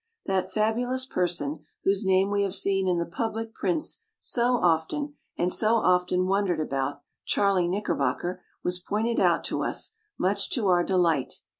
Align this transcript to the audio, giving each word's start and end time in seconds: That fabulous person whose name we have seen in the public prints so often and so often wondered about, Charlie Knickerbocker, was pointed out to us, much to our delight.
That 0.25 0.51
fabulous 0.51 1.05
person 1.05 1.63
whose 1.83 2.03
name 2.03 2.31
we 2.31 2.41
have 2.41 2.55
seen 2.55 2.87
in 2.87 2.97
the 2.97 3.05
public 3.05 3.53
prints 3.53 3.99
so 4.17 4.55
often 4.55 5.13
and 5.37 5.53
so 5.53 5.75
often 5.75 6.25
wondered 6.25 6.59
about, 6.59 7.03
Charlie 7.23 7.67
Knickerbocker, 7.67 8.41
was 8.63 8.79
pointed 8.79 9.19
out 9.19 9.43
to 9.43 9.61
us, 9.61 9.91
much 10.17 10.49
to 10.53 10.67
our 10.69 10.83
delight. 10.83 11.43